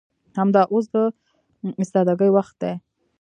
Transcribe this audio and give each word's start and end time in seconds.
همدا 0.39 0.61
اوس 0.73 0.85
د 0.93 0.95
استادګۍ 1.81 2.29
وخت 2.37 2.55
دى. 2.61 2.73